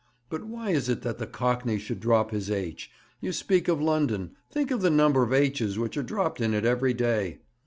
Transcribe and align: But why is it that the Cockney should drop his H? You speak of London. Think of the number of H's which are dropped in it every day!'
But 0.31 0.45
why 0.45 0.71
is 0.71 0.89
it 0.89 1.03
that 1.03 1.19
the 1.19 1.27
Cockney 1.27 1.77
should 1.77 1.99
drop 1.99 2.31
his 2.31 2.49
H? 2.49 2.89
You 3.19 3.31
speak 3.31 3.67
of 3.67 3.79
London. 3.79 4.31
Think 4.49 4.71
of 4.71 4.81
the 4.81 4.89
number 4.89 5.21
of 5.21 5.31
H's 5.31 5.77
which 5.77 5.95
are 5.95 6.01
dropped 6.01 6.41
in 6.41 6.55
it 6.55 6.65
every 6.65 6.95
day!' 6.95 7.41